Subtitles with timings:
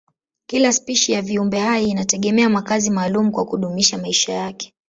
[0.45, 4.73] Kila spishi ya viumbehai inategemea makazi maalumu kwa kudumisha maisha yake.